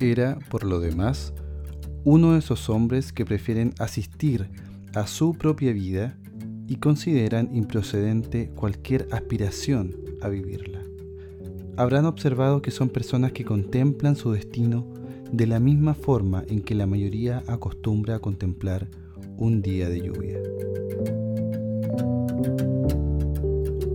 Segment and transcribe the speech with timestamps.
[0.00, 1.34] Era, por lo demás,
[2.04, 4.48] uno de esos hombres que prefieren asistir
[4.94, 6.16] a su propia vida
[6.66, 10.80] y consideran improcedente cualquier aspiración a vivirla.
[11.76, 14.86] Habrán observado que son personas que contemplan su destino
[15.30, 18.88] de la misma forma en que la mayoría acostumbra a contemplar
[19.36, 20.38] un día de lluvia.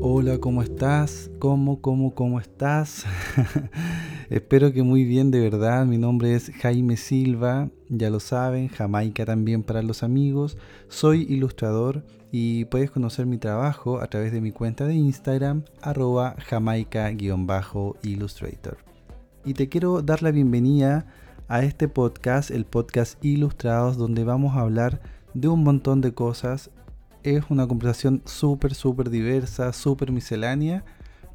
[0.01, 1.31] Hola, ¿cómo estás?
[1.39, 3.05] ¿Cómo, cómo, cómo estás?
[4.29, 5.85] Espero que muy bien, de verdad.
[5.85, 10.57] Mi nombre es Jaime Silva, ya lo saben, Jamaica también para los amigos.
[10.87, 16.35] Soy ilustrador y puedes conocer mi trabajo a través de mi cuenta de Instagram, arroba
[16.39, 18.79] jamaica-illustrator.
[19.45, 21.05] Y te quiero dar la bienvenida
[21.47, 25.01] a este podcast, el podcast Ilustrados, donde vamos a hablar
[25.35, 26.71] de un montón de cosas.
[27.21, 30.83] Es una conversación súper, súper diversa, súper miscelánea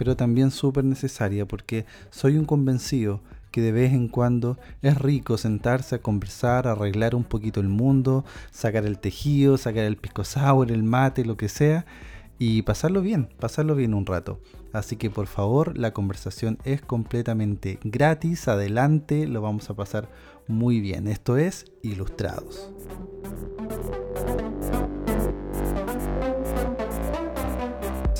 [0.00, 3.20] pero también súper necesaria porque soy un convencido
[3.50, 8.24] que de vez en cuando es rico sentarse a conversar, arreglar un poquito el mundo,
[8.50, 11.84] sacar el tejido, sacar el pisco sour, el mate, lo que sea,
[12.38, 14.40] y pasarlo bien, pasarlo bien un rato.
[14.72, 20.08] Así que por favor, la conversación es completamente gratis, adelante, lo vamos a pasar
[20.48, 21.08] muy bien.
[21.08, 22.70] Esto es Ilustrados.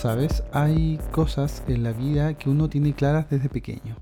[0.01, 3.97] Sabes, hay cosas en la vida que uno tiene claras desde pequeño.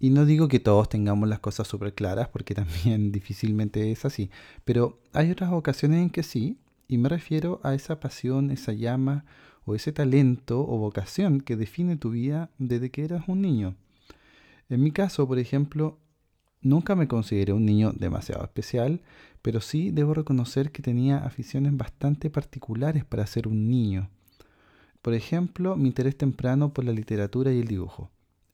[0.00, 4.30] Y no digo que todos tengamos las cosas súper claras, porque también difícilmente es así.
[4.66, 9.24] Pero hay otras ocasiones en que sí, y me refiero a esa pasión, esa llama
[9.64, 13.76] o ese talento o vocación que define tu vida desde que eras un niño.
[14.68, 15.96] En mi caso, por ejemplo,
[16.60, 19.00] nunca me consideré un niño demasiado especial,
[19.40, 24.10] pero sí debo reconocer que tenía aficiones bastante particulares para ser un niño.
[25.02, 28.10] Por ejemplo, mi interés temprano por la literatura y el dibujo.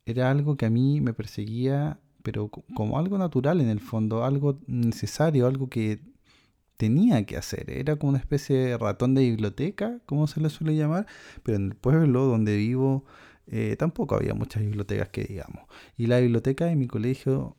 [0.06, 4.58] Era algo que a mí me perseguía, pero como algo natural en el fondo, algo
[4.66, 6.00] necesario, algo que
[6.76, 7.70] tenía que hacer.
[7.70, 11.06] Era como una especie de ratón de biblioteca, como se le suele llamar,
[11.42, 13.04] pero en el pueblo donde vivo
[13.46, 15.64] eh, tampoco había muchas bibliotecas que digamos.
[15.96, 17.56] Y la biblioteca de mi colegio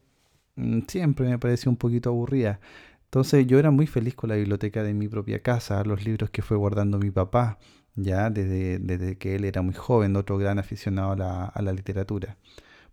[0.56, 2.60] mm, siempre me pareció un poquito aburrida.
[3.06, 6.42] Entonces yo era muy feliz con la biblioteca de mi propia casa, los libros que
[6.42, 7.60] fue guardando mi papá,
[7.96, 12.38] ya desde, desde que él era muy joven, otro gran aficionado a la, literatura.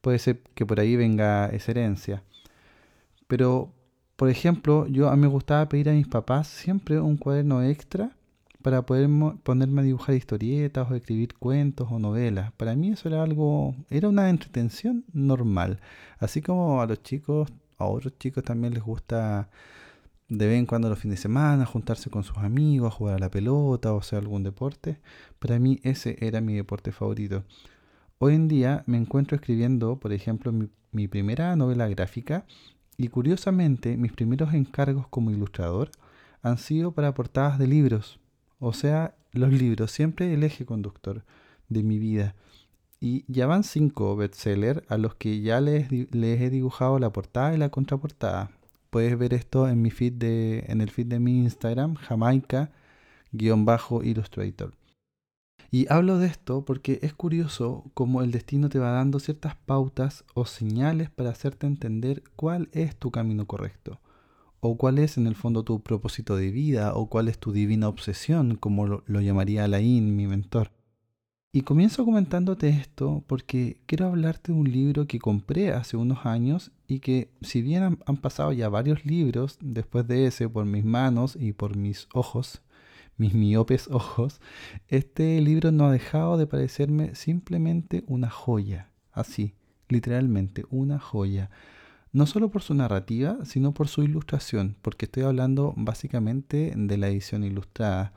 [0.00, 2.22] Puede ser que por ahí venga esa herencia.
[3.28, 3.72] Pero,
[4.16, 8.10] por ejemplo, yo a mí me gustaba pedir a mis papás siempre un cuaderno extra
[8.62, 9.08] para poder
[9.42, 12.52] ponerme a dibujar historietas o escribir cuentos o novelas.
[12.52, 15.80] Para mí eso era algo, era una entretención normal.
[16.18, 17.48] Así como a los chicos,
[17.78, 19.48] a otros chicos también les gusta
[20.32, 23.30] de vez en cuando los fines de semana, juntarse con sus amigos, jugar a la
[23.30, 24.98] pelota o hacer algún deporte.
[25.38, 27.44] Para mí ese era mi deporte favorito.
[28.18, 30.50] Hoy en día me encuentro escribiendo, por ejemplo,
[30.90, 32.46] mi, primera novela gráfica
[32.96, 35.90] y curiosamente mis primeros encargos como ilustrador
[36.40, 38.18] han sido para portadas de libros.
[38.58, 41.24] O sea, los libros, siempre el eje conductor
[41.68, 42.34] de mi vida.
[43.00, 47.58] Y ya van cinco bestsellers a los que ya les he dibujado la portada y
[47.58, 48.50] la contraportada
[48.92, 54.74] puedes ver esto en mi feed de, en el feed de mi Instagram, Jamaica-Illustrator.
[55.70, 60.26] Y hablo de esto porque es curioso cómo el destino te va dando ciertas pautas
[60.34, 63.98] o señales para hacerte entender cuál es tu camino correcto,
[64.60, 67.88] o cuál es en el fondo tu propósito de vida, o cuál es tu divina
[67.88, 70.70] obsesión, como lo, lo llamaría Alain, mi mentor.
[71.54, 76.70] Y comienzo comentándote esto porque quiero hablarte de un libro que compré hace unos años
[76.88, 81.36] y que si bien han, pasado ya varios libros después de ese por mis manos
[81.38, 82.62] y por mis ojos,
[83.18, 84.40] mis miopes ojos,
[84.88, 89.54] este libro no ha dejado de parecerme simplemente una joya, así,
[89.90, 91.50] literalmente una joya.
[92.12, 97.08] No solo por su narrativa, sino por su ilustración, porque estoy hablando básicamente de la
[97.08, 98.14] edición ilustrada.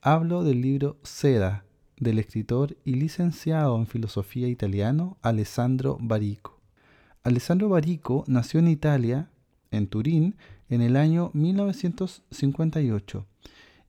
[0.00, 1.64] Hablo del libro Seda
[2.00, 6.60] del escritor y licenciado en filosofía italiano Alessandro Barico.
[7.22, 9.30] Alessandro Barico nació en Italia,
[9.70, 10.36] en Turín,
[10.68, 13.26] en el año 1958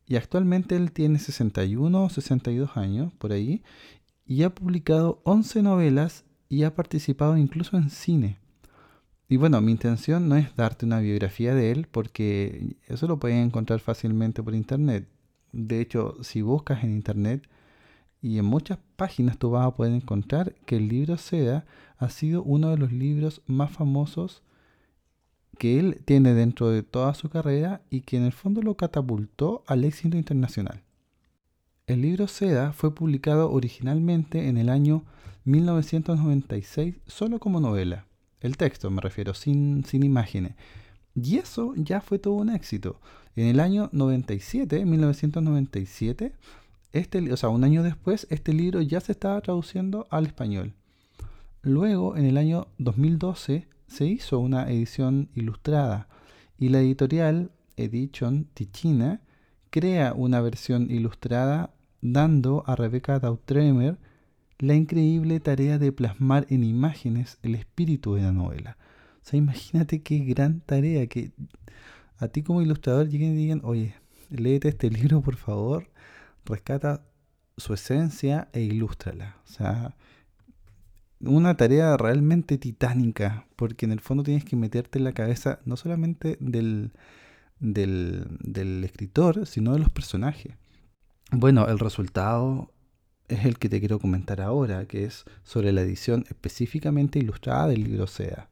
[0.10, 3.62] y actualmente él tiene 61 o 62 años por ahí
[4.26, 8.40] y ha publicado 11 novelas y ha participado incluso en cine.
[9.28, 13.38] Y bueno, mi intención no es darte una biografía de él porque eso lo pueden
[13.38, 15.08] encontrar fácilmente por internet.
[15.52, 17.48] De hecho, si buscas en internet
[18.22, 21.66] y en muchas páginas tú vas a poder encontrar que el libro Seda
[21.98, 24.44] ha sido uno de los libros más famosos
[25.58, 29.64] que él tiene dentro de toda su carrera y que en el fondo lo catapultó
[29.68, 30.84] al éxito internacional.
[31.88, 35.04] El libro Seda fue publicado originalmente en el año
[35.46, 38.06] 1996 solo como novela.
[38.42, 40.54] El texto me refiero, sin, sin imágenes.
[41.16, 43.02] Y eso ya fue todo un éxito.
[43.36, 46.34] En el año 97, 1997,
[46.92, 50.74] este, o sea, un año después, este libro ya se estaba traduciendo al español.
[51.62, 56.08] Luego, en el año 2012, se hizo una edición ilustrada
[56.58, 59.22] y la editorial Edition Ticina
[59.70, 63.98] crea una versión ilustrada dando a Rebecca Dautremer
[64.60, 68.78] la increíble tarea de plasmar en imágenes el espíritu de la novela.
[69.22, 71.32] O sea, imagínate qué gran tarea que
[72.18, 73.96] a ti como ilustrador lleguen y digan, oye,
[74.30, 75.90] léete este libro por favor,
[76.46, 77.06] rescata
[77.58, 79.38] su esencia e ilústrala.
[79.44, 79.96] O sea,
[81.22, 85.76] una tarea realmente titánica, porque en el fondo tienes que meterte en la cabeza no
[85.76, 86.92] solamente del,
[87.60, 90.56] del, del escritor, sino de los personajes.
[91.32, 92.72] Bueno, el resultado
[93.28, 97.84] es el que te quiero comentar ahora, que es sobre la edición específicamente ilustrada del
[97.84, 98.50] libro SEA,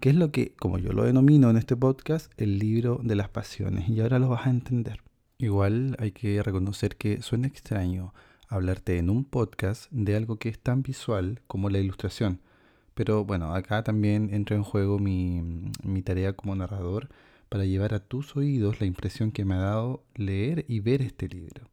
[0.00, 3.28] que es lo que, como yo lo denomino en este podcast, el libro de las
[3.28, 5.00] pasiones, y ahora lo vas a entender.
[5.38, 8.14] Igual hay que reconocer que suena extraño
[8.48, 12.40] hablarte en un podcast de algo que es tan visual como la ilustración,
[12.94, 15.42] pero bueno, acá también entra en juego mi,
[15.82, 17.08] mi tarea como narrador
[17.48, 21.28] para llevar a tus oídos la impresión que me ha dado leer y ver este
[21.28, 21.68] libro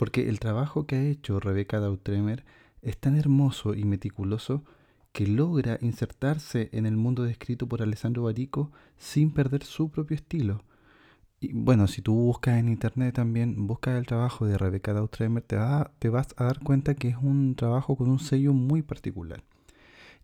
[0.00, 2.42] porque el trabajo que ha hecho Rebeca Dautremer
[2.80, 4.64] es tan hermoso y meticuloso
[5.12, 10.64] que logra insertarse en el mundo descrito por Alessandro Barico sin perder su propio estilo.
[11.40, 15.56] Y bueno, si tú buscas en internet también, buscas el trabajo de Rebeca Dautremer, te,
[15.98, 19.42] te vas a dar cuenta que es un trabajo con un sello muy particular.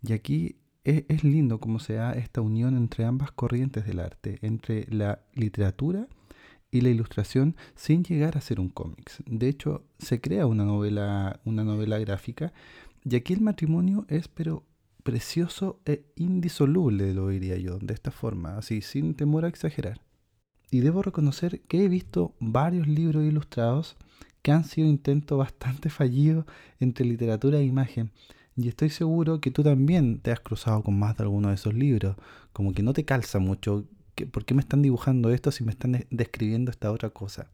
[0.03, 4.39] Y aquí es, es lindo cómo se da esta unión entre ambas corrientes del arte,
[4.43, 6.07] entre la literatura
[6.71, 9.23] y la ilustración sin llegar a ser un cómics.
[9.27, 12.53] De hecho, se crea una novela, una novela gráfica
[13.05, 14.65] y aquí el matrimonio es pero
[15.03, 20.06] precioso e indisoluble, lo diría yo, de esta forma, así sin temor a exagerar.
[20.71, 23.97] Y debo reconocer que he visto varios libros ilustrados
[24.43, 26.45] que han sido intentos bastante fallidos
[26.81, 28.11] entre literatura e imagen.
[28.57, 31.75] Y estoy seguro que tú también te has cruzado con más de alguno de esos
[31.75, 32.17] libros,
[32.53, 33.87] como que no te calza mucho
[34.25, 37.49] ¿por qué me están dibujando esto si me están describiendo esta otra cosa?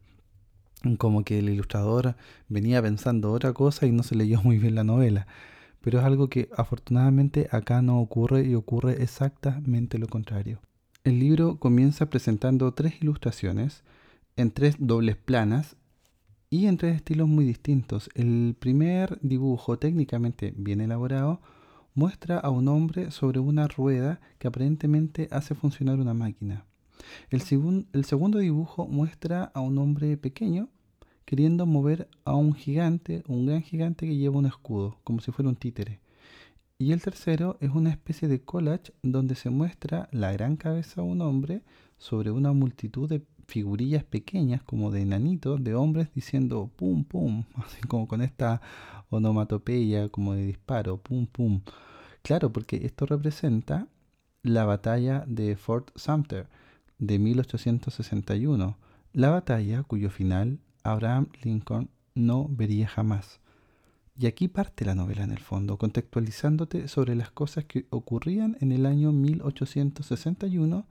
[0.97, 2.15] Como que el ilustrador
[2.47, 5.27] venía pensando otra cosa y no se leyó muy bien la novela.
[5.81, 10.61] Pero es algo que afortunadamente acá no ocurre y ocurre exactamente lo contrario.
[11.05, 13.83] El libro comienza presentando tres ilustraciones
[14.37, 15.75] en tres dobles planas
[16.49, 18.09] y en tres estilos muy distintos.
[18.15, 21.41] El primer dibujo técnicamente bien elaborado
[21.93, 26.63] muestra a un hombre sobre una rueda que aparentemente hace funcionar una máquina.
[27.29, 30.69] El, segundo dibujo muestra a un hombre pequeño
[31.25, 35.49] queriendo mover a un gigante, un gran gigante que lleva un escudo, como si fuera
[35.49, 35.99] un títere.
[36.83, 41.07] Y el tercero es una especie de collage donde se muestra la gran cabeza de
[41.07, 41.61] un hombre
[41.97, 47.79] sobre una multitud de figurillas pequeñas, como de enanitos, de hombres diciendo pum pum, así
[47.87, 48.59] como con esta
[49.09, 51.61] onomatopeya como de disparo, pum pum.
[52.21, 53.87] Claro, porque esto representa
[54.41, 56.49] la batalla de Fort Sumter
[56.99, 58.77] de 1861,
[59.13, 63.39] la batalla cuyo final Abraham Lincoln no vería jamás.
[64.15, 68.71] Y aquí parte la novela en el fondo, contextualizándote sobre las cosas que ocurrían en
[68.71, 70.85] el año 1861,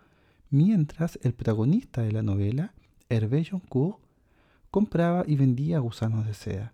[0.51, 2.75] mientras el protagonista de la novela,
[3.09, 3.99] Hervé Joncourt,
[4.71, 6.73] compraba y vendía gusanos de seda.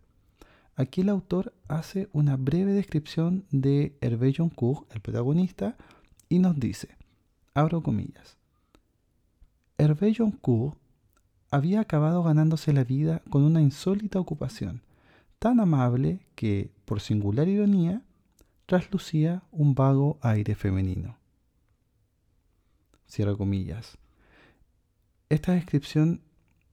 [0.74, 5.76] Aquí el autor hace una breve descripción de Hervé Joncourt, el protagonista,
[6.30, 6.88] y nos dice,
[7.52, 8.38] abro comillas,
[9.76, 10.78] Hervé Joncourt
[11.50, 14.82] había acabado ganándose la vida con una insólita ocupación,
[15.38, 18.02] tan amable que, por singular ironía,
[18.66, 21.18] traslucía un vago aire femenino.
[23.08, 23.96] Cierro comillas.
[25.28, 26.22] Esta descripción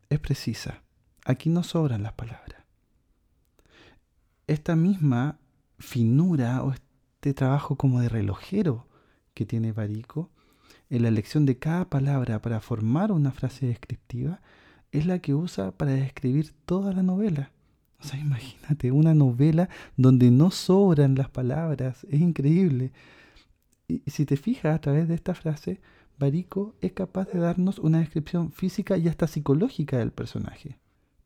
[0.10, 0.84] es precisa.
[1.25, 2.55] Aquí no sobran las palabras
[4.48, 5.39] esta misma
[5.79, 8.88] finura o este trabajo como de relojero
[9.34, 10.29] que tiene Barico
[10.89, 14.41] en la elección de cada palabra para formar una frase descriptiva
[14.91, 17.51] es la que usa para describir toda la novela.
[18.13, 22.91] Imagínate, una novela donde no sobran las palabras, es increíble.
[23.88, 25.81] Y si te fijas a través de esta frase,
[26.17, 30.77] Barico es capaz de darnos una descripción física y hasta psicológica del personaje.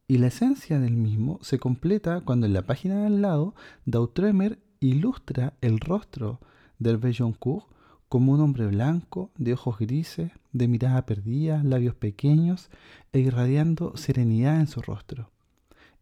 [0.08, 3.54] Y la esencia del mismo se completa cuando en la página de al lado
[3.86, 6.40] Dautremer ilustra el rostro
[6.80, 7.68] del Belloncourt
[8.08, 12.70] como un hombre blanco, de ojos grises, de mirada perdida, labios pequeños
[13.14, 15.30] e irradiando serenidad en su rostro.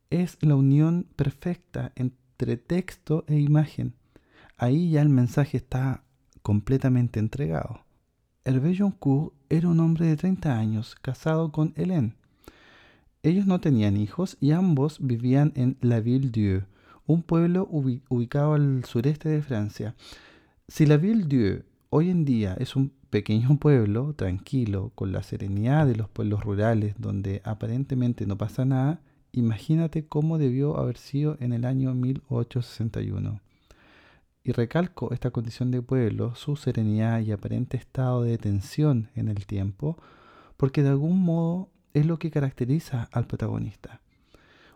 [0.09, 3.93] Es la unión perfecta entre texto e imagen.
[4.57, 6.03] Ahí ya el mensaje está
[6.41, 7.81] completamente entregado.
[8.45, 12.15] Hervé Joncourt era un hombre de 30 años, casado con Hélène.
[13.21, 16.65] Ellos no tenían hijos y ambos vivían en La Ville-Dieu,
[17.05, 19.95] un pueblo ubicado al sureste de Francia.
[20.69, 25.97] Si La Ville-Dieu hoy en día es un pequeño pueblo, tranquilo, con la serenidad de
[25.97, 29.01] los pueblos rurales donde aparentemente no pasa nada,
[29.39, 33.39] imagínate cómo debió haber sido en el año 1861.
[34.43, 39.45] Y recalco esta condición de pueblo, su serenidad y aparente estado de tensión en el
[39.45, 39.97] tiempo,
[40.55, 44.01] porque de algún modo es lo que caracteriza al protagonista.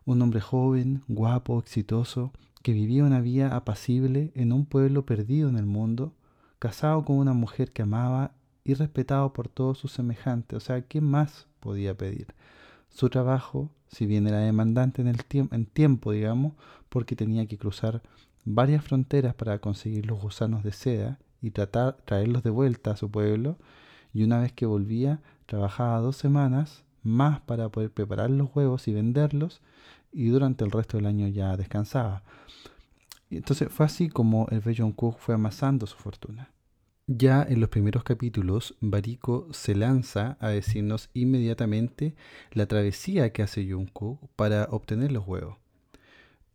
[0.06, 5.58] Un hombre joven, guapo, exitoso, que vivía una vida apacible en un pueblo perdido en
[5.58, 6.13] el mundo,
[6.60, 10.58] casado con una mujer que amaba y respetado por todos sus semejantes.
[10.58, 12.27] O sea, ¿qué más podía pedir?
[12.89, 15.18] Su trabajo, si bien era demandante en, el
[15.52, 16.54] en tiempo, digamos,
[16.90, 18.02] porque tenía que cruzar
[18.46, 23.10] varias fronteras para conseguir los gusanos de seda y tratar traerlos de vuelta a su
[23.12, 23.58] pueblo,
[24.14, 28.94] y una vez que volvía, trabajaba dos semanas más para poder preparar los huevos y
[28.94, 29.62] venderlos,
[30.14, 32.24] y durante el resto del año ya descansaba.
[33.30, 34.62] Entonces fue así como el
[34.94, 36.50] Cook fue amasando su fortuna.
[37.18, 42.15] Ya en los primeros capítulos, Barico se lanza a decirnos inmediatamente
[42.53, 45.58] la travesía que hace Jungkook para obtener los huevos.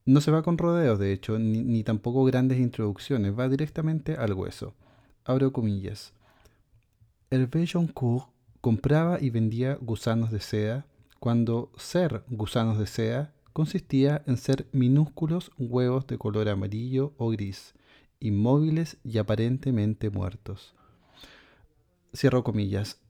[0.06, 4.72] No se va con rodeos, de hecho, ni, tampoco grandes introducciones, va directamente al hueso.
[5.26, 6.14] Abro comillas.
[7.28, 8.26] El Jungkook
[8.62, 10.86] compraba y vendía gusanos de seda,
[11.20, 17.74] cuando ser gusanos de seda consistía en ser minúsculos huevos de color amarillo o gris,
[18.20, 20.74] inmóviles y aparentemente muertos.
[22.14, 23.00] Cierro comillas.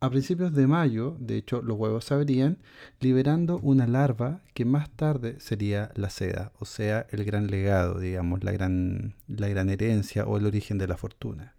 [0.00, 2.58] A principios de mayo, de hecho, los huevos se abrían,
[3.00, 8.44] liberando una larva que más tarde sería la seda, o sea, el gran legado, digamos,
[8.44, 11.56] la gran, la gran herencia o el origen de la fortuna.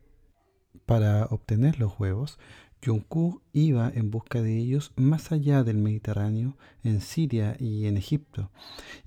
[0.85, 2.39] Para obtener los huevos,
[2.83, 8.51] Jungkook iba en busca de ellos más allá del Mediterráneo, en Siria y en Egipto.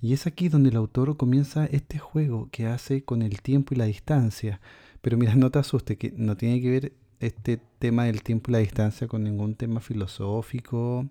[0.01, 3.77] Y es aquí donde el autor comienza este juego que hace con el tiempo y
[3.77, 4.61] la distancia.
[5.01, 8.53] Pero mira, no te asustes, que no tiene que ver este tema del tiempo y
[8.53, 11.07] la distancia con ningún tema filosófico,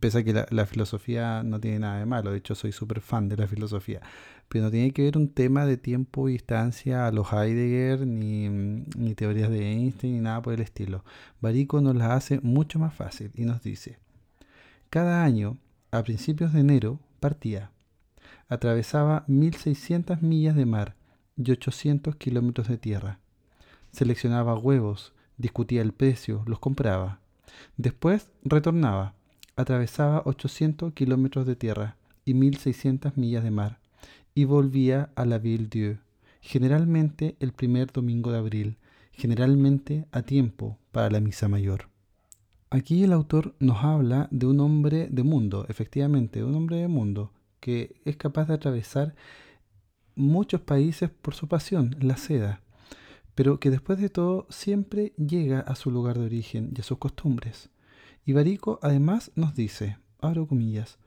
[0.00, 3.28] pese a que la, filosofía no tiene nada de malo, de hecho soy súper fan
[3.28, 4.00] de la filosofía,
[4.48, 8.48] pero no tiene que ver un tema de tiempo y distancia a los Heidegger, ni,
[8.48, 11.04] ni teorías de Einstein, ni nada por el estilo.
[11.40, 13.98] Barico nos la hace mucho más fácil y nos dice,
[14.90, 15.58] cada año,
[15.90, 17.70] a principios de enero, partía.
[18.48, 20.94] Atravesaba 1.600 millas de mar
[21.36, 23.18] y 800 kilómetros de tierra.
[23.92, 27.20] Seleccionaba huevos, discutía el precio, los compraba.
[27.76, 29.14] Después retornaba
[29.56, 33.78] atravesaba 800 kilómetros de tierra y 1600 millas de mar
[34.34, 35.98] y volvía a la Ville-Dieu,
[36.40, 38.78] generalmente el primer domingo de abril,
[39.12, 41.88] generalmente a tiempo para la misa mayor.
[42.70, 47.32] Aquí el autor nos habla de un hombre de mundo, efectivamente, un hombre de mundo,
[47.60, 49.14] que es capaz de atravesar
[50.16, 52.62] muchos países por su pasión, la seda,
[53.34, 56.98] pero que después de todo siempre llega a su lugar de origen y a sus
[56.98, 57.70] costumbres.
[58.24, 60.98] Ibarico además nos dice, abro comillas,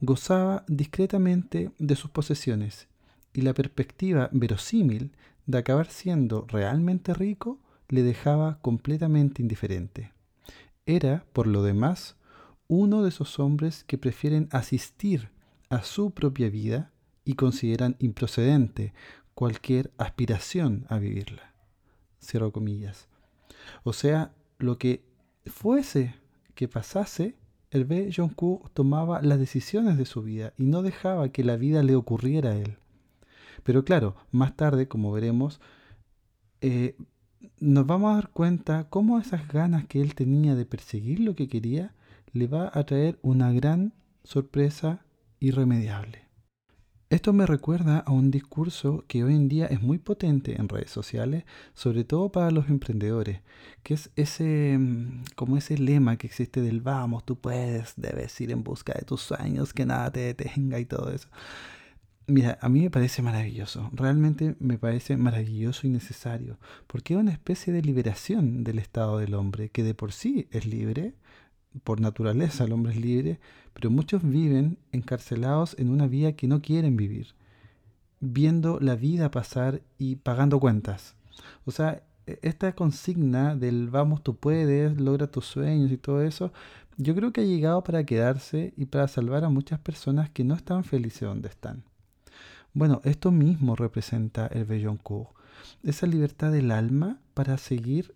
[0.00, 2.88] gozaba discretamente de sus posesiones
[3.32, 5.12] y la perspectiva verosímil
[5.46, 10.12] de acabar siendo realmente rico le dejaba completamente indiferente.
[10.86, 12.16] Era, por lo demás,
[12.68, 15.30] uno de esos hombres que prefieren asistir
[15.68, 16.92] a su propia vida
[17.24, 18.92] y consideran improcedente
[19.34, 21.54] cualquier aspiración a vivirla.
[22.22, 23.08] Cierro comillas.
[23.82, 25.04] O sea, lo que
[25.46, 26.14] fuese
[26.54, 27.36] que pasase,
[27.72, 28.10] B.
[28.14, 32.50] Jong-Koo tomaba las decisiones de su vida y no dejaba que la vida le ocurriera
[32.50, 32.76] a él.
[33.62, 35.60] Pero claro, más tarde, como veremos,
[36.60, 36.96] eh,
[37.58, 41.48] nos vamos a dar cuenta cómo esas ganas que él tenía de perseguir lo que
[41.48, 41.94] quería
[42.32, 43.92] le va a traer una gran
[44.24, 45.04] sorpresa
[45.38, 46.29] irremediable.
[47.10, 50.92] Esto me recuerda a un discurso que hoy en día es muy potente en redes
[50.92, 51.42] sociales,
[51.74, 53.40] sobre todo para los emprendedores,
[53.82, 58.52] que es ese mm, como ese lema que existe del vamos, tú puedes, debes ir
[58.52, 61.28] en busca de tus sueños, que nada te detenga y todo eso.
[62.28, 67.32] Mira, a mí me parece maravilloso, realmente me parece maravilloso y necesario, porque es una
[67.32, 71.14] especie de liberación del estado del hombre, que de por sí es libre,
[71.84, 73.40] por naturaleza el hombre es libre,
[73.72, 77.28] pero muchos viven encarcelados en una vida que no quieren vivir,
[78.20, 81.14] viendo la vida pasar y pagando cuentas.
[81.64, 86.52] O sea, e-, esta consigna del vamos, tú puedes, logra tus sueños y todo eso,
[86.96, 90.54] yo creo que ha llegado para quedarse y para salvar a muchas personas que no
[90.54, 91.84] están felices donde están.
[92.74, 95.30] Bueno, esto mismo representa el Belloncourt.
[95.82, 98.14] esa libertad del alma para seguir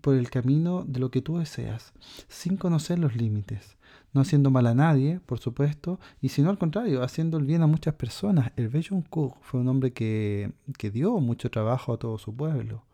[0.00, 1.92] por el camino de lo que tú deseas,
[2.28, 3.76] sin conocer los límites,
[4.12, 7.66] no haciendo mal a nadie, por supuesto, y sino al contrario, haciendo el bien a
[7.66, 8.52] muchas personas.
[8.56, 12.84] El Bejon Cook fue un hombre que, que dio mucho trabajo a todo su pueblo.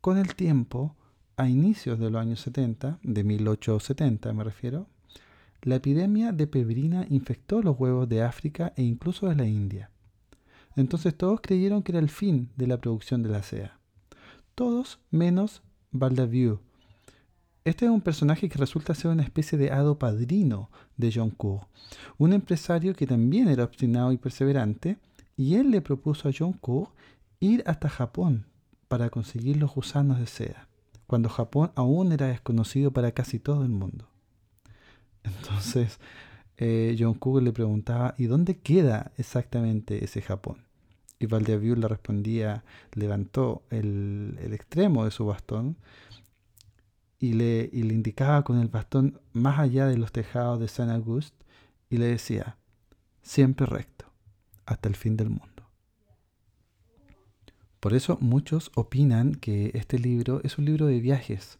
[0.00, 0.96] Con el tiempo,
[1.36, 4.86] a inicios de los años 70, de 1870 me refiero,
[5.62, 9.90] la epidemia de pebrina infectó los huevos de África e incluso de la India.
[10.76, 13.77] Entonces todos creyeron que era el fin de la producción de la seda.
[14.58, 15.62] Todos menos
[15.92, 16.58] Valdavieux.
[17.64, 21.64] Este es un personaje que resulta ser una especie de hado padrino de John Cook,
[22.16, 24.98] un empresario que también era obstinado y perseverante,
[25.36, 26.90] y él le propuso a John Cook
[27.38, 28.46] ir hasta Japón
[28.88, 30.66] para conseguir los gusanos de seda,
[31.06, 34.08] cuando Japón aún era desconocido para casi todo el mundo.
[35.22, 36.00] Entonces,
[36.56, 40.67] eh, John Cook le preguntaba, ¿y dónde queda exactamente ese Japón?
[41.18, 45.76] Y Valdevieux le respondía, levantó el, extremo de su bastón
[47.18, 50.90] y le, y le indicaba con el bastón más allá de los tejados de San
[50.90, 51.44] Auguste
[51.90, 52.56] y le decía,
[53.22, 54.06] siempre recto,
[54.66, 55.58] hasta el fin del mundo.
[57.80, 61.58] Por eso muchos opinan que este libro es un libro de viajes.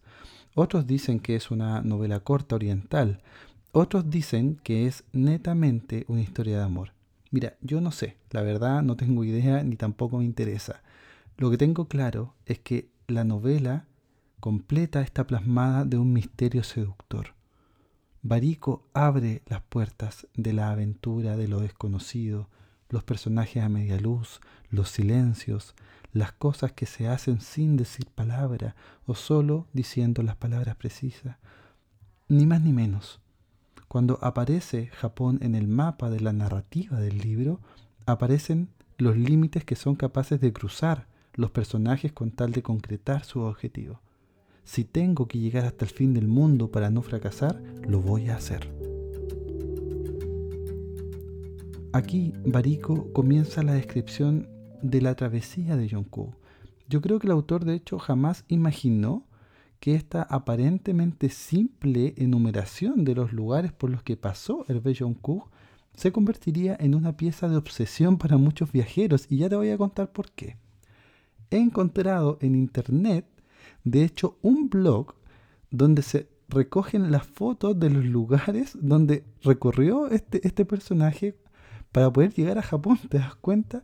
[0.55, 3.23] Otros dicen que es una novela corta oriental.
[3.71, 6.93] Otros dicen que es netamente una historia de amor.
[7.31, 10.83] Mira, yo no sé, la verdad no tengo idea ni tampoco me interesa.
[11.37, 13.87] Lo que tengo claro es que la novela
[14.41, 17.35] completa está plasmada de un misterio seductor.
[18.23, 22.49] Barico abre las puertas de la aventura de lo desconocido,
[22.89, 25.75] los personajes a media luz, los silencios,
[26.13, 28.75] las cosas que se hacen sin decir palabra
[29.07, 31.37] o solo diciendo las palabras precisas.
[32.29, 33.21] Ni más ni menos.
[33.89, 37.61] Cuando aparece Japón en el mapa de la narrativa del libro,
[38.05, 38.69] aparecen
[38.99, 44.01] los límites que son capaces de cruzar los personajes con tal de concretar su objetivo.
[44.65, 48.37] Si tengo que llegar hasta el fin del mundo para no fracasar, lo voy a
[48.37, 48.71] hacer.
[51.95, 54.49] Aquí Bariko comienza la descripción
[54.83, 56.35] de la travesía de Yonkou.
[56.91, 59.25] Yo creo que el autor de hecho jamás imaginó
[59.81, 65.47] que esta aparentemente simple enumeración de los lugares por los que pasó Hervé Joncourt
[65.95, 69.79] se convertiría en una pieza de obsesión para muchos viajeros y ya te voy a
[69.79, 70.57] contar por qué.
[71.51, 73.27] He encontrado en internet,
[73.83, 75.15] de hecho, un blog
[75.71, 81.37] donde se recogen las fotos de los lugares donde recorrió este, este personaje
[81.91, 83.83] para poder llegar a Japón, ¿te das cuenta?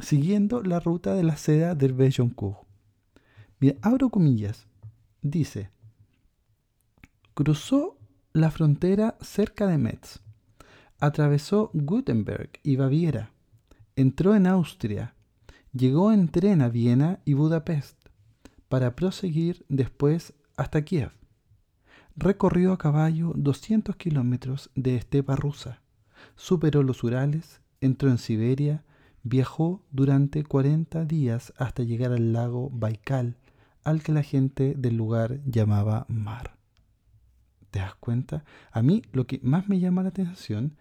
[0.00, 2.58] Siguiendo la ruta de la seda del Joncourt.
[3.58, 4.67] Mira, abro comillas
[5.30, 5.70] dice,
[7.34, 7.98] cruzó
[8.32, 10.20] la frontera cerca de Metz,
[11.00, 13.32] atravesó Gutenberg y Baviera,
[13.96, 15.14] entró en Austria,
[15.72, 17.96] llegó en tren a Viena y Budapest,
[18.68, 21.12] para proseguir después hasta Kiev.
[22.16, 25.80] Recorrió a caballo 200 kilómetros de estepa rusa,
[26.36, 28.84] superó los Urales, entró en Siberia,
[29.22, 33.36] viajó durante 40 días hasta llegar al lago Baikal,
[33.88, 36.58] al que la gente del lugar llamaba mar.
[37.70, 38.44] ¿Te das cuenta?
[38.70, 40.76] A mí lo que más me llama la atención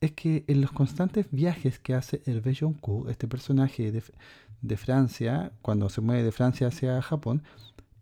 [0.00, 4.02] es que en los constantes viajes que hace Hervé Joncourt, este personaje de,
[4.62, 7.44] de Francia, cuando se mueve de Francia hacia Japón,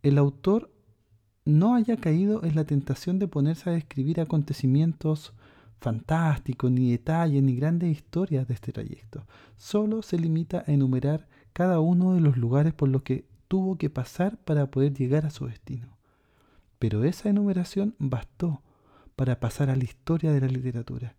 [0.03, 0.73] el autor
[1.45, 5.35] no haya caído en la tentación de ponerse a describir acontecimientos
[5.79, 9.27] fantásticos, ni detalles, ni grandes historias de este trayecto.
[9.59, 13.91] Solo se limita a enumerar cada uno de los lugares por los que tuvo que
[13.91, 15.99] pasar para poder llegar a su destino.
[16.79, 18.63] Pero esa enumeración bastó
[19.15, 21.17] para pasar a la historia de la literatura.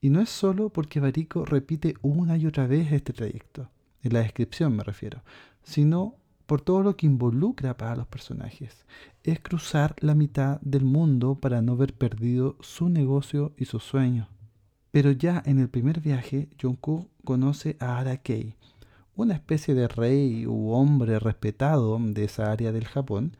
[0.00, 3.68] Y no es solo porque Barico repite una y otra vez este trayecto,
[4.02, 5.22] en la descripción me refiero,
[5.62, 8.86] sino por todo lo que involucra para los personajes.
[9.22, 14.28] Es cruzar la mitad del mundo para no haber perdido su negocio y sus sueños.
[14.92, 18.56] Pero ya en el primer viaje, Junko conoce a Arakei,
[19.16, 23.36] una especie de rey u hombre respetado de esa área del Japón,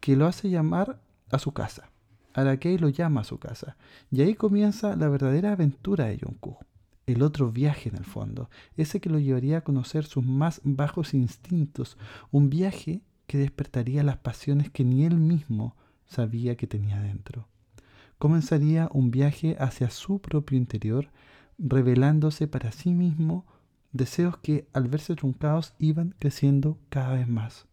[0.00, 1.90] que lo hace llamar a su casa.
[2.34, 3.76] Arakei lo llama a su casa.
[4.10, 6.56] Y ahí comienza la verdadera aventura de Yonku.
[7.06, 11.14] El otro viaje en el fondo, ese que lo llevaría a conocer sus más bajos
[11.14, 11.96] instintos,
[12.30, 15.74] un viaje que despertaría las pasiones que ni él mismo
[16.06, 17.48] sabía que tenía dentro.
[18.18, 21.10] Comenzaría un viaje hacia su propio interior,
[21.58, 23.46] revelándose para sí mismo
[23.92, 27.66] deseos que al verse truncados iban creciendo cada vez más.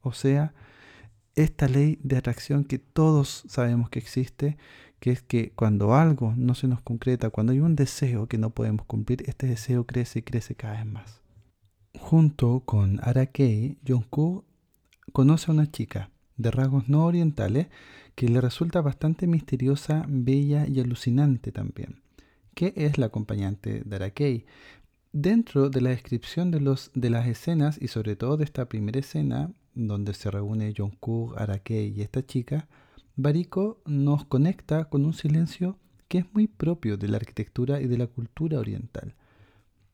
[0.00, 0.54] O sea,
[1.34, 4.56] esta ley de atracción que todos sabemos que existe,
[5.00, 8.50] que es que cuando algo no se nos concreta, cuando hay un deseo que no
[8.50, 11.20] podemos cumplir, este deseo crece y crece cada vez más.
[11.98, 14.44] Junto con Arakei, Jungkook
[15.12, 17.68] conoce a una chica de rasgos no orientales
[18.14, 22.00] que le resulta bastante misteriosa, bella y alucinante también,
[22.54, 24.46] que es la acompañante de Arakei.
[25.16, 28.98] Dentro de la descripción de, los, de las escenas y sobre todo de esta primera
[28.98, 32.66] escena donde se reúne Jungkook, Arakei y esta chica,
[33.14, 37.96] Bariko nos conecta con un silencio que es muy propio de la arquitectura y de
[37.96, 39.14] la cultura oriental.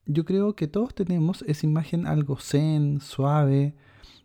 [0.06, 3.74] Yo creo que todos tenemos esa imagen algo zen, suave,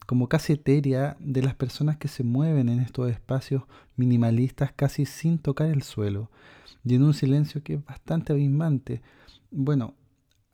[0.06, 3.64] como casi etérea de las personas que se mueven en estos espacios
[3.98, 6.32] minimalistas casi sin tocar el suelo
[6.86, 9.02] y en un silencio que es bastante abismante.
[9.52, 9.94] Bueno,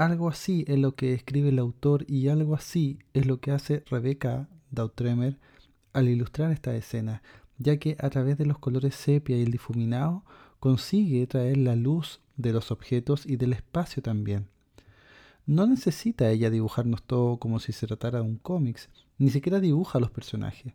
[0.02, 3.84] algo así es lo que escribe el autor y algo así es lo que hace
[3.88, 5.38] Rebecca Dautremer
[5.94, 7.22] al ilustrar esta escena,
[7.60, 10.26] ya que a través de los colores sepia y el difuminado
[10.60, 14.48] consigue traer la luz de los objetos y del espacio también.
[15.46, 20.00] No necesita ella dibujarnos todo como si se tratara de un cómics, ni siquiera dibuja
[20.00, 20.74] a los personajes.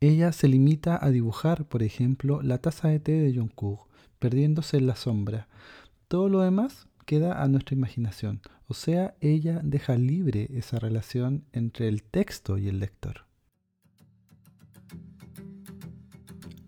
[0.00, 4.86] Ella se limita a dibujar, por ejemplo, la taza de té de Jungkook, perdiéndose en
[4.86, 5.48] la sombra.
[6.08, 11.88] Todo lo demás queda a nuestra imaginación, o sea, ella deja libre esa relación entre
[11.88, 13.26] el texto y el lector.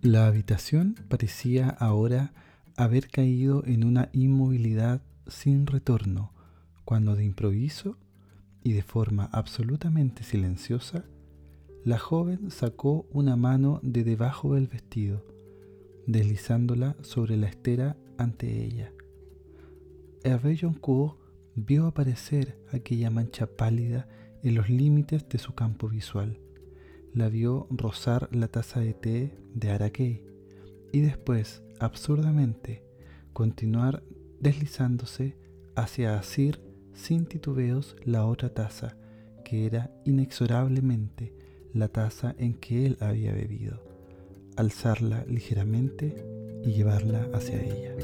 [0.00, 2.32] La habitación parecía ahora
[2.76, 6.32] haber caído en una inmovilidad sin retorno,
[6.84, 7.96] cuando de improviso
[8.64, 11.04] y de forma absolutamente silenciosa,
[11.84, 15.24] la joven sacó una mano de debajo del vestido,
[16.08, 18.92] deslizándola sobre la estera ante ella.
[20.24, 21.16] Hervé Joncourt
[21.56, 24.06] vio aparecer aquella mancha pálida
[24.44, 26.38] en los límites de su campo visual.
[27.12, 30.24] La vio rozar la taza de té de Araquei
[30.92, 32.84] y después, absurdamente,
[33.32, 34.04] continuar
[34.38, 35.36] deslizándose
[35.74, 36.60] hacia Asir
[36.94, 38.96] sin titubeos la otra taza,
[39.44, 41.34] que era inexorablemente
[41.74, 43.82] la taza en que él había bebido,
[44.56, 46.24] alzarla ligeramente
[46.64, 47.96] y llevarla hacia ella.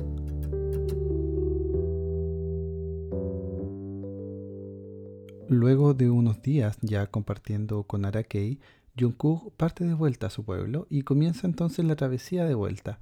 [5.51, 8.61] Luego de unos días ya compartiendo con Arakei,
[8.99, 12.99] Jungkook parte de vuelta a su pueblo y comienza entonces la travesía de vuelta,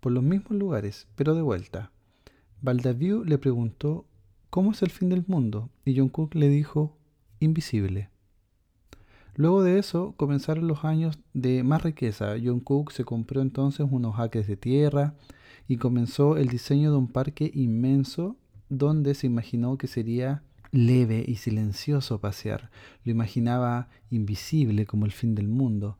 [0.00, 1.92] por los mismos lugares, pero de vuelta.
[2.62, 4.06] Baldaviu le preguntó
[4.48, 5.68] ¿cómo es el fin del mundo?
[5.84, 6.96] Y Jungkook le dijo,
[7.40, 8.08] invisible.
[9.34, 12.36] Luego de eso comenzaron los años de más riqueza.
[12.42, 15.14] Jungkook se compró entonces unos acres de tierra
[15.68, 18.38] y comenzó el diseño de un parque inmenso
[18.70, 20.42] donde se imaginó que sería
[20.72, 22.70] leve y silencioso pasear.
[23.04, 25.96] Lo imaginaba invisible como el fin del mundo.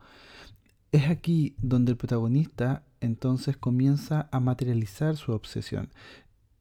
[0.91, 5.91] Es aquí donde el protagonista entonces comienza a materializar su obsesión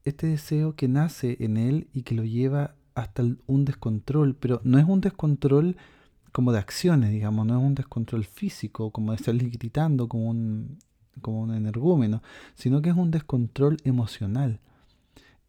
[0.03, 4.77] este deseo que nace en él y que lo lleva hasta un descontrol, pero no
[4.79, 5.77] es un descontrol
[6.31, 10.79] como de acciones, digamos, no es un descontrol físico, como de salir gritando como un,
[11.21, 12.21] como un energúmeno,
[12.55, 14.59] sino que es un descontrol emocional.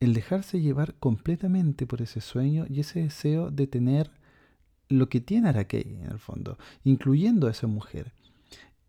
[0.03, 4.11] El dejarse llevar completamente por ese sueño y ese deseo de tener
[4.89, 8.13] lo que tiene Arakei en el fondo, incluyendo a esa mujer.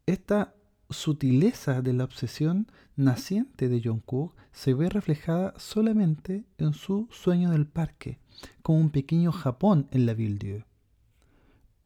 [0.07, 0.55] Esta
[0.89, 7.67] sutileza de la obsesión naciente de Jungkook se ve reflejada solamente en su sueño del
[7.67, 8.17] parque,
[8.63, 10.65] como un pequeño Japón en la Ville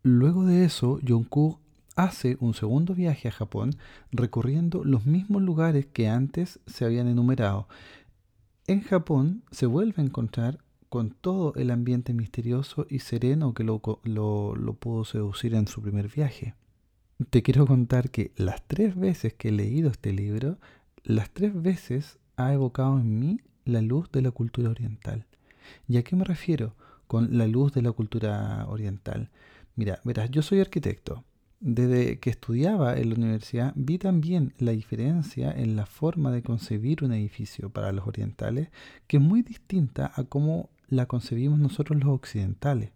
[0.03, 1.59] Luego de eso, Jungkook
[1.97, 3.71] hace un segundo viaje a Japón
[4.09, 7.67] recorriendo los mismos lugares que antes se habían enumerado.
[8.67, 13.81] En Japón se vuelve a encontrar con todo el ambiente misterioso y sereno que lo,
[14.03, 16.55] lo pudo seducir en su primer viaje
[17.29, 20.57] te quiero contar que las tres veces que he leído este libro,
[21.03, 25.25] las tres veces ha evocado en mí la luz de la cultura oriental.
[25.87, 26.75] ¿Y a qué me refiero
[27.07, 29.29] con la luz de la cultura oriental?
[29.75, 31.23] Mira, verás, yo soy arquitecto.
[31.59, 37.03] Desde que estudiaba en la universidad vi también la diferencia en la forma de concebir
[37.03, 38.69] un edificio para los orientales,
[39.07, 42.91] que es muy distinta a cómo la concebimos nosotros los occidentales.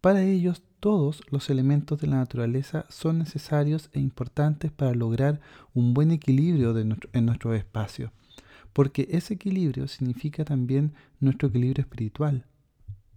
[0.00, 5.40] Para ellos todos los elementos de la naturaleza son necesarios e importantes para lograr
[5.74, 8.10] un buen equilibrio en nuestro espacio,
[8.72, 12.46] porque ese equilibrio significa también nuestro equilibrio espiritual.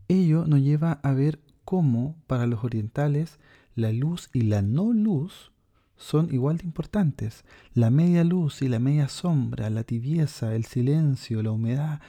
[0.09, 3.39] Ello nos lleva a ver cómo para los orientales
[3.79, 5.51] la luz y la no luz
[5.97, 7.43] son igual de importantes.
[7.73, 12.01] La media luz y la media sombra, la tibieza, el silencio, la humedad,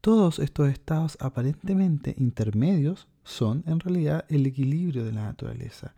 [0.00, 5.94] todos estos estados aparentemente intermedios son en realidad el equilibrio de la naturaleza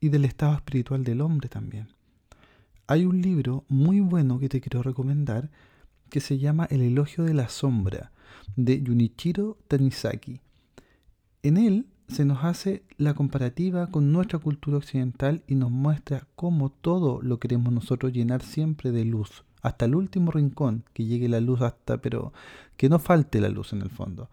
[0.00, 1.88] y del estado espiritual del hombre también.
[2.86, 5.50] Hay un libro muy bueno que te quiero recomendar
[6.08, 8.12] que se llama El elogio de la sombra
[8.56, 10.40] de Junichiro Tanizaki.
[11.42, 16.70] En él se nos hace la comparativa con nuestra cultura occidental y nos muestra cómo
[16.70, 21.40] todo lo queremos nosotros llenar siempre de luz, hasta el último rincón, que llegue la
[21.40, 22.32] luz hasta, pero
[22.76, 24.30] que no falte la luz en el fondo.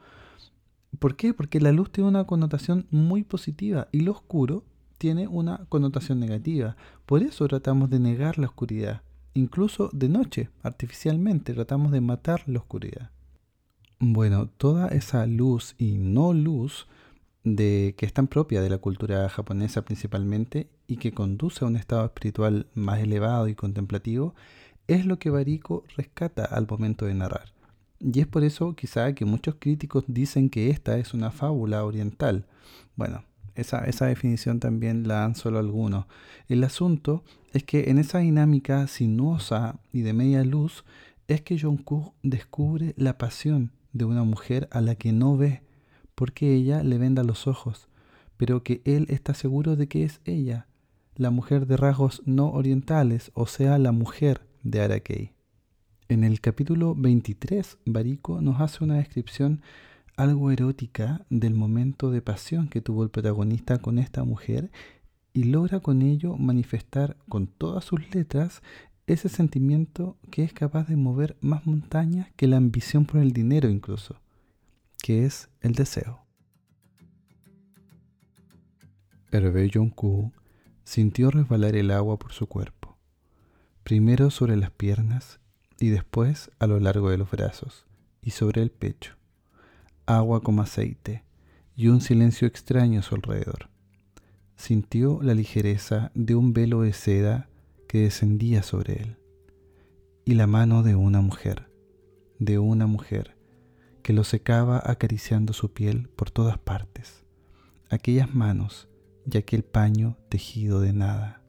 [0.99, 1.33] ¿Por qué?
[1.33, 4.63] Porque la luz tiene una connotación muy positiva y lo oscuro
[4.97, 6.77] tiene una connotación negativa.
[7.05, 9.01] Por eso tratamos de negar la oscuridad.
[9.33, 13.11] Incluso de noche, artificialmente, tratamos de matar la oscuridad.
[13.99, 16.87] Bueno, toda esa luz y no luz
[17.45, 21.77] de que es tan propia de la cultura japonesa principalmente y que conduce a un
[21.77, 24.35] estado espiritual más elevado y contemplativo,
[24.87, 27.53] es lo que Bariko rescata al momento de narrar.
[27.99, 32.45] Y es por eso quizá que muchos críticos dicen que esta es una fábula oriental.
[32.95, 36.05] Bueno, esa, esa definición también la dan solo algunos.
[36.49, 40.83] El asunto es que en esa dinámica sinuosa y de media luz
[41.27, 45.61] es que Jungkook descubre la pasión de una mujer a la que no ve
[46.15, 47.87] porque ella le venda los ojos,
[48.37, 50.67] pero que él está seguro de que es ella,
[51.15, 55.31] la mujer de rasgos no orientales, o sea, la mujer de Arakei.
[56.07, 59.61] En el capítulo 23, Bariko nos hace una descripción
[60.17, 64.71] algo erótica del momento de pasión que tuvo el protagonista con esta mujer
[65.33, 68.61] y logra con ello manifestar con todas sus letras
[69.07, 73.69] ese sentimiento que es capaz de mover más montañas que la ambición por el dinero
[73.69, 74.15] incluso
[75.05, 76.25] que es el deseo.
[79.31, 80.33] Hervé Jungkook
[80.83, 82.97] sintió resbalar el agua por su cuerpo,
[83.83, 85.39] primero sobre las piernas
[85.79, 87.85] y después a lo largo de los brazos
[88.23, 89.13] y sobre el pecho.
[90.07, 91.23] Agua como aceite
[91.75, 93.69] y un silencio extraño a su alrededor.
[94.55, 97.47] Sintió la ligereza de un velo de seda
[97.87, 99.17] que descendía sobre él
[100.25, 101.69] y la mano de una mujer,
[102.39, 103.34] de una mujer
[104.05, 107.23] que lo secaba acariciando su piel por todas partes,
[107.89, 108.87] aquellas manos
[109.25, 111.41] y aquel paño tejido de nada.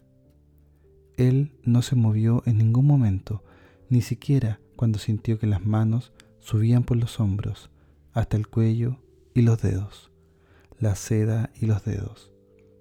[1.18, 3.44] Él no se movió en ningún momento,
[3.90, 7.68] ni siquiera cuando sintió que las manos subían por los hombros,
[8.14, 9.02] hasta el cuello
[9.34, 10.10] y los dedos.
[10.78, 12.32] La seda y los dedos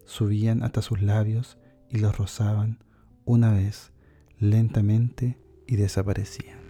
[0.05, 1.57] subían hasta sus labios
[1.89, 2.79] y los rozaban
[3.25, 3.91] una vez,
[4.39, 6.64] lentamente, y desaparecían.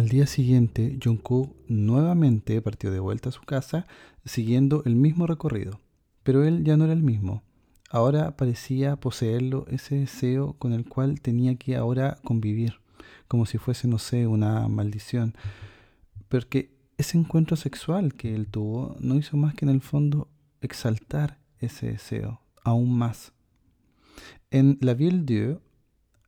[0.00, 3.86] Al día siguiente, Jungkook nuevamente partió de vuelta a su casa
[4.24, 5.78] siguiendo el mismo recorrido,
[6.22, 7.42] pero él ya no era el mismo.
[7.90, 12.80] Ahora parecía poseerlo ese deseo con el cual tenía que ahora convivir,
[13.28, 15.34] como si fuese, no sé, una maldición.
[16.30, 20.28] Porque ese encuentro sexual que él tuvo no hizo más que en el fondo
[20.62, 23.34] exaltar ese deseo aún más.
[24.50, 25.60] En La Ville Dieu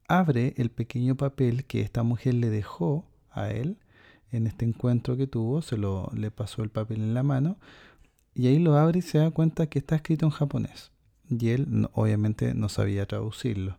[0.09, 3.79] abre el pequeño papel que esta mujer le dejó a él
[4.31, 7.59] en este encuentro que tuvo, se lo le pasó el papel en la mano
[8.35, 10.91] y ahí lo abre y se da cuenta que está escrito en japonés.
[11.29, 13.79] Y él obviamente no sabía traducirlo.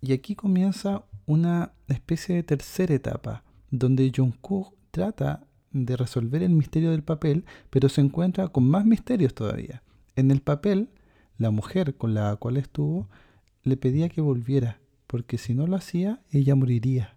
[0.00, 6.90] Y aquí comienza una especie de tercera etapa, donde Jungkook trata de resolver el misterio
[6.90, 9.82] del papel, pero se encuentra con más misterios todavía.
[10.14, 10.90] En el papel,
[11.38, 13.08] la mujer con la cual estuvo
[13.62, 17.15] le pedía que volviera, porque si no lo hacía, ella moriría.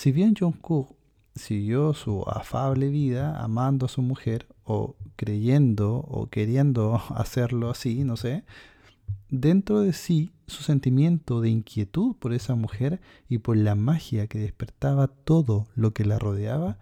[0.00, 0.96] Si bien Jungkook
[1.34, 8.16] siguió su afable vida amando a su mujer o creyendo o queriendo hacerlo así, no
[8.16, 8.44] sé,
[9.28, 14.38] dentro de sí su sentimiento de inquietud por esa mujer y por la magia que
[14.38, 16.78] despertaba todo lo que la rodeaba,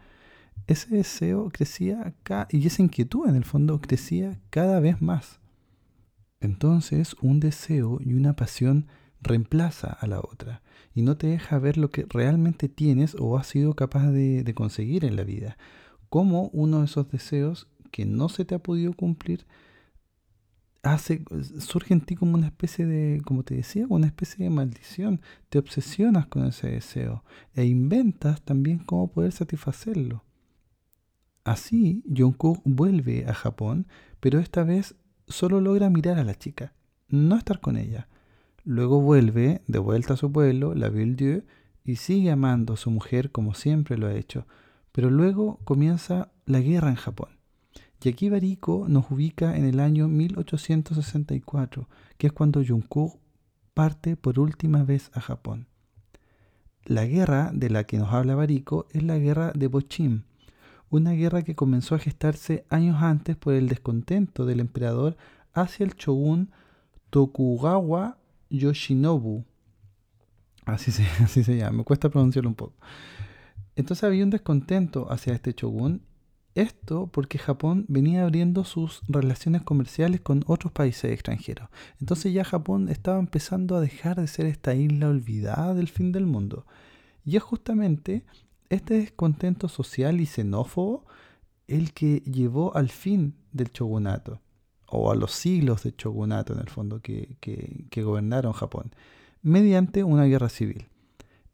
[0.69, 2.15] ese deseo crecía
[2.51, 5.41] y esa inquietud en el fondo crecía cada vez más.
[6.39, 8.87] Entonces un deseo y una pasión
[9.21, 10.63] reemplaza a la otra
[10.95, 15.05] y no te deja ver lo que realmente tienes o has sido capaz de, conseguir
[15.05, 15.57] en la vida.
[16.09, 19.47] Como uno de esos deseos que no se te ha podido cumplir
[20.83, 21.23] hace,
[21.59, 25.21] surge en ti como una especie de, como te decía, una especie de maldición.
[25.49, 30.25] Te obsesionas con ese deseo e inventas también cómo poder satisfacerlo.
[31.45, 33.87] Así, Jungkook vuelve a Japón,
[34.21, 34.97] pero esta vez
[35.29, 36.75] solo logra mirar a la chica,
[37.09, 38.09] no estar con ella.
[38.69, 41.43] Luego vuelve de vuelta a su pueblo, la Ville-Dieu,
[41.85, 44.47] y sigue amando a su mujer como siempre lo ha hecho.
[44.93, 47.31] Pero luego comienza la guerra en Japón.
[48.03, 53.19] Y aquí Bariko nos ubica en el año 1864, que es cuando Jungkook
[53.73, 55.67] parte por última vez a Japón.
[56.85, 60.25] La guerra de la que nos habla Bariko es la guerra de Bochim,
[60.91, 65.17] una guerra que comenzó a gestarse años antes por el descontento del emperador
[65.55, 66.51] hacia el shogun
[67.09, 68.18] Tokugawa
[68.51, 69.45] Yoshinobu.
[70.65, 72.75] Así se, así se llama, me cuesta pronunciarlo un poco.
[73.77, 76.03] Entonces había un descontento hacia este shogun
[76.55, 81.69] Esto porque Japón venía abriendo sus relaciones comerciales con otros países extranjeros.
[82.01, 86.27] Entonces ya Japón estaba empezando a dejar de ser esta isla olvidada del fin del
[86.27, 86.67] mundo.
[87.25, 88.25] Y es justamente
[88.69, 91.07] este descontento social y xenófobo
[91.69, 94.41] el que llevó al fin del shogunato,
[94.91, 98.93] o a los siglos del shogunato en el fondo que, que gobernaron Japón,
[99.43, 100.87] mediante una guerra civil.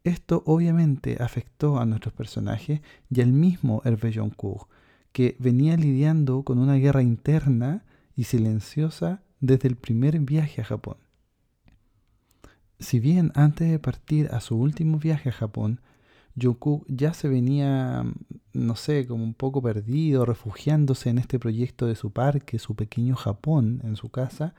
[0.03, 4.67] Esto obviamente afectó a nuestros personajes y al mismo Hervé Joncourt,
[5.11, 7.83] que venía lidiando con una guerra interna
[8.15, 10.97] y silenciosa desde el primer viaje a Japón.
[12.79, 15.81] Si bien antes de partir a su último viaje a Japón,
[16.35, 18.05] Yoku ya se venía,
[18.53, 23.15] no sé, como un poco perdido, refugiándose en este proyecto de su parque, su pequeño
[23.15, 24.53] Japón en su casa,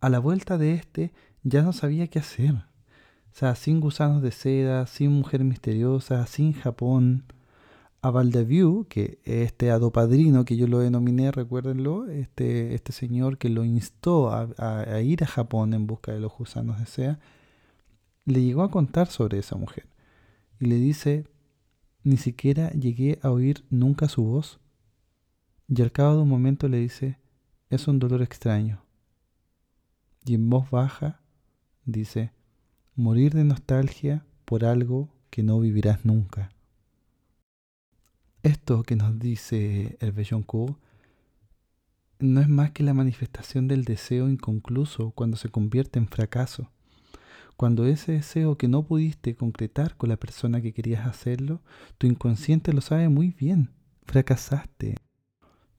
[0.00, 2.54] a la vuelta de este ya no sabía qué hacer.
[2.54, 7.24] O sea, sin gusanos de seda, sin mujer misteriosa, sin Japón.
[8.00, 13.48] A Valdeview, que este hado padrino que yo lo denominé, recuérdenlo, este, este señor que
[13.48, 17.18] lo instó a, a, ir a Japón en busca de los gusanos de seda,
[18.24, 19.86] le llegó a contar sobre esa mujer.
[20.60, 21.24] Y le dice,
[22.02, 24.60] ni siquiera llegué a oír nunca su voz.
[25.68, 27.18] Y al cabo de un momento le dice,
[27.70, 28.82] es un dolor extraño.
[30.24, 31.20] Y en voz baja
[31.84, 32.32] dice,
[32.94, 36.50] morir de nostalgia por algo que no vivirás nunca.
[38.42, 40.78] Esto que nos dice el Belloncourt
[42.20, 46.70] no es más que la manifestación del deseo inconcluso cuando se convierte en fracaso.
[47.58, 51.60] Cuando ese deseo que no pudiste concretar con la persona que querías hacerlo,
[51.98, 53.68] tu inconsciente lo sabe muy bien,
[54.04, 54.94] fracasaste.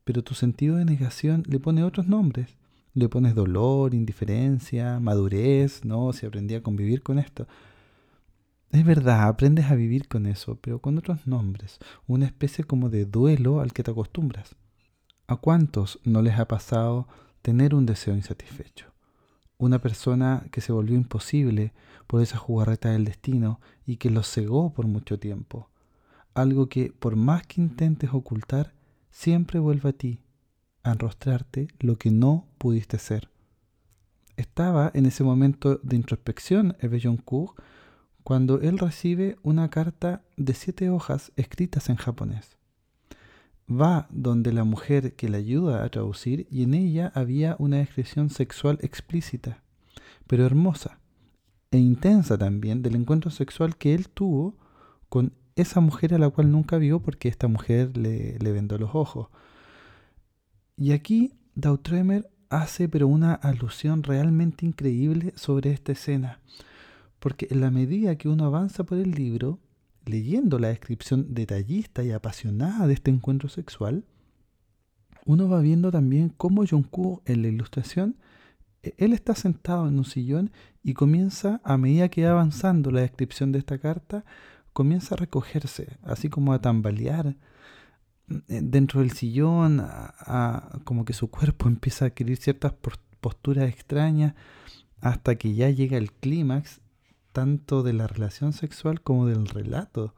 [0.03, 2.59] Pero tu sentido de negación le pone otros nombres
[2.93, 6.13] le pones dolor, indiferencia, madurez, ¿no?
[6.13, 7.47] Si aprendí a convivir con esto.
[8.71, 13.05] Es verdad, aprendes a vivir con eso, pero con otros nombres, una especie como de
[13.05, 14.55] duelo al que te acostumbras.
[15.27, 17.07] ¿A cuántos no les ha pasado
[17.41, 18.91] tener un deseo insatisfecho?
[19.59, 21.73] Una persona que se volvió imposible
[22.07, 25.69] por esa jugarreta del destino y que lo cegó por mucho tiempo.
[26.33, 28.73] Algo que, por más que intentes ocultar,
[29.11, 30.21] siempre vuelve a ti
[30.83, 33.29] a enrostrarte lo que no pudiste ser.
[34.37, 37.59] Estaba en ese momento de introspección Hervé Joncourt
[38.23, 42.58] cuando él recibe una carta de siete hojas escritas en japonés.
[43.69, 48.29] Va donde la mujer que le ayuda a traducir y en ella había una descripción
[48.29, 49.61] sexual explícita,
[50.25, 50.99] pero hermosa
[51.71, 54.57] e intensa también del encuentro sexual que él tuvo
[55.07, 59.27] con esa mujer a la cual nunca vio porque esta mujer le, vendó los ojos.
[60.77, 66.39] Y aquí Dautremer hace pero una alusión realmente increíble sobre esta escena,
[67.19, 69.59] porque en la medida que uno avanza por el libro,
[70.09, 74.03] leyendo la descripción detallista y apasionada de este encuentro sexual,
[75.25, 78.17] uno va viendo también cómo Jonku en la ilustración,
[78.83, 80.51] e-, él está sentado en un sillón
[80.83, 84.25] y comienza, a medida que va avanzando la descripción de esta carta,
[84.73, 87.35] comienza a recogerse, así como a tambalear,
[88.47, 89.85] eh, dentro del sillón,
[90.83, 92.73] como que su cuerpo empieza a adquirir ciertas
[93.19, 94.35] posturas extrañas
[95.01, 96.81] hasta que ya llega el clímax
[97.31, 100.15] tanto de la relación sexual como del relato.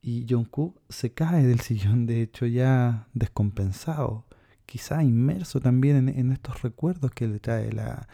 [0.00, 4.24] Y Jungkook se cae del sillón, de hecho ya descompensado,
[4.66, 8.08] quizá inmerso también en, estos recuerdos que le trae la,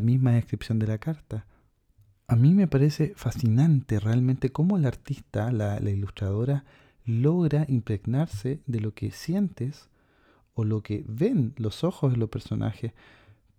[0.00, 1.46] misma descripción de la carta.
[2.26, 6.64] A mí me parece fascinante realmente cómo el artista, la ilustradora,
[7.04, 9.88] logra impregnarse de lo que sientes
[10.54, 12.92] o lo que ven los ojos de los personajes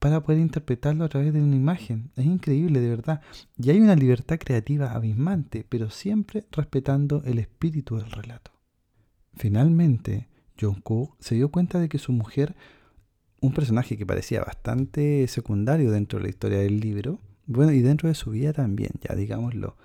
[0.05, 2.11] para poder interpretarlo a través de una imagen.
[2.15, 3.21] Es increíble, de verdad.
[3.57, 8.51] Y hay una libertad creativa abismante, pero siempre respetando el espíritu del relato.
[9.33, 10.27] Finalmente,
[10.61, 12.55] Jungkook se dio cuenta de que su mujer,
[13.41, 18.07] un personaje que parecía bastante secundario dentro de la historia del libro, bueno, y dentro
[18.07, 19.75] de su vida también, ya digámoslo,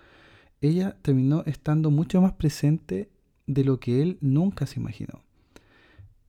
[0.60, 3.08] ella terminó estando mucho más presente
[3.46, 5.22] de lo que él nunca se imaginó.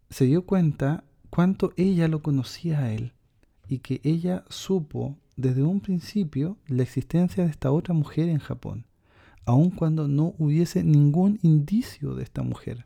[0.10, 3.12] Se dio cuenta cuánto ella lo conocía a él
[3.72, 8.86] y que ella supo desde un principio la existencia de esta otra mujer en Japón,
[9.46, 12.86] aun cuando no hubiese ningún indicio de esta mujer.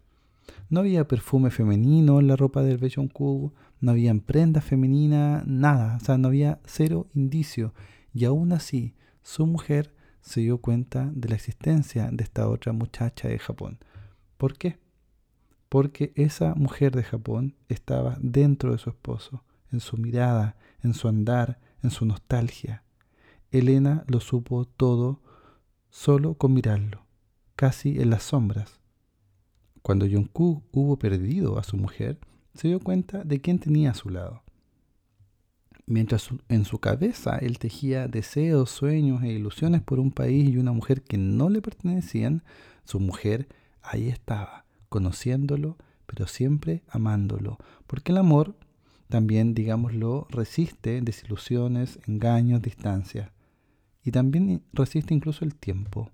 [0.70, 2.80] No había perfume femenino en la ropa del
[3.12, 7.74] Kubo, no había prenda femenina, nada, o sea, no había cero indicio.
[8.14, 13.28] Y aún así, su mujer se dio cuenta de la existencia de esta otra muchacha
[13.28, 13.80] de Japón.
[14.38, 14.78] ¿Por qué?
[15.68, 20.56] Porque esa mujer de Japón estaba dentro de su esposo, en su mirada,
[20.86, 22.84] en su andar, en su nostalgia.
[23.52, 25.22] Elena lo supo todo
[25.90, 27.06] solo con mirarlo,
[27.56, 28.80] casi en las sombras.
[29.82, 32.20] Cuando Jungkook hubo perdido a su mujer,
[32.54, 34.44] se dio cuenta de quién tenía a su lado.
[35.88, 40.72] Mientras en su cabeza él tejía deseos, sueños e ilusiones por un país y una
[40.72, 42.44] mujer que no le pertenecían,
[42.84, 43.48] su mujer
[43.82, 47.58] ahí estaba, conociéndolo, pero siempre amándolo,
[47.88, 48.56] porque el amor
[49.08, 53.32] también, digámoslo, resiste desilusiones, engaños, distancias,
[54.04, 56.12] y también resiste incluso el tiempo.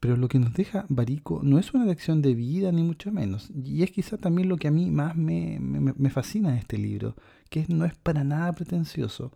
[0.00, 3.50] Pero lo que nos deja Barico no es una lección de vida, ni mucho menos.
[3.54, 7.16] Y es quizá también lo que a mí más me, me, fascina de este libro,
[7.48, 9.32] que no es para nada pretencioso.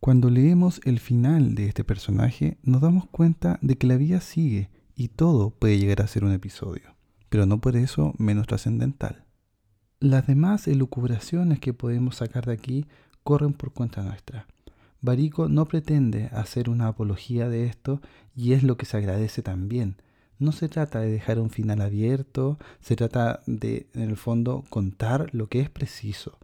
[0.00, 4.70] Cuando leemos el final de este personaje, nos damos cuenta de que la vida sigue
[4.94, 6.96] y todo puede llegar a ser un episodio,
[7.28, 9.25] pero no por eso menos trascendental.
[10.00, 12.86] Las demás elucubraciones que podemos sacar de aquí
[13.22, 14.46] corren por cuenta nuestra.
[15.00, 18.02] Barico no pretende hacer una apología de esto
[18.34, 19.96] y es lo que se agradece también,
[20.38, 25.30] no se trata de dejar un final abierto, se trata de, en el fondo, contar
[25.32, 26.38] lo que es preciso,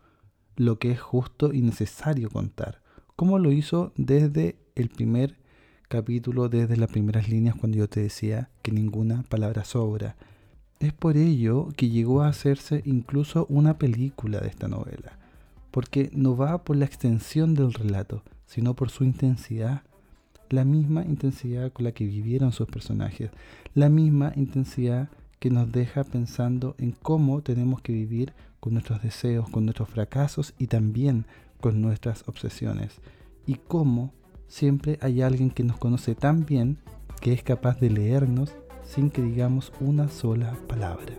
[0.57, 2.81] lo que es justo y necesario contar,
[3.17, 5.37] como lo hizo desde el primer
[5.89, 10.17] capítulo, desde las primeras líneas cuando yo te decía que ninguna palabra sobra.
[10.83, 15.17] Es por ello que llegó a hacerse incluso una película de esta novela,
[15.71, 19.83] porque no va por la extensión del relato, sino por su intensidad
[20.51, 23.31] la misma intensidad con la que vivieron sus personajes,
[23.75, 25.09] la misma intensidad
[25.39, 30.53] que nos deja pensando en cómo tenemos que vivir con nuestros deseos, con nuestros fracasos
[30.59, 31.27] y también
[31.61, 33.01] con nuestras obsesiones.
[33.47, 34.13] Y cómo
[34.49, 36.79] siempre hay alguien que nos conoce tan bien
[37.21, 38.53] que es capaz de leernos
[38.85, 41.15] sin que digamos una sola palabra.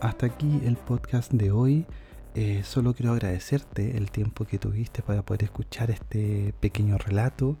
[0.00, 1.86] Hasta aquí el podcast de hoy.
[2.34, 7.56] Eh, solo quiero agradecerte el tiempo que tuviste para poder escuchar este pequeño relato.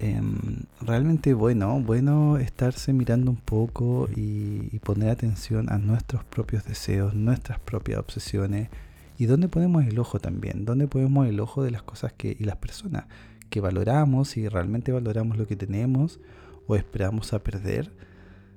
[0.00, 7.14] Em, realmente bueno, bueno estarse mirando un poco y, poner atención a nuestros propios deseos,
[7.14, 8.70] nuestras propias obsesiones
[9.18, 12.44] y dónde ponemos el ojo también, dónde ponemos el ojo de las cosas que y
[12.44, 13.04] las personas
[13.50, 16.20] que valoramos y realmente valoramos lo que tenemos
[16.66, 17.92] o esperamos a perder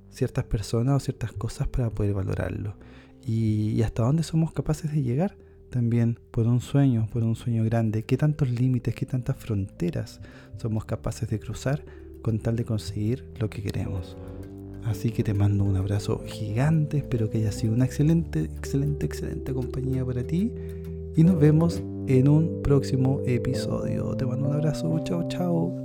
[0.10, 2.76] ciertas personas o ciertas cosas para poder valorarlo.
[3.26, 5.36] Y, hasta dónde somos capaces de llegar
[5.70, 10.22] también por un sueño, por un sueño grande, qué tantos límites, qué tantas fronteras
[10.58, 11.84] somos capaces de cruzar
[12.22, 14.16] con tal de conseguir lo que queremos.
[14.86, 19.54] Así que te mando un abrazo gigante, espero que haya sido una excelente, excelente, excelente
[19.54, 20.52] compañía para ti.
[21.16, 24.16] Y nos vemos en un próximo episodio.
[24.16, 25.83] Te mando un abrazo, chao, chao.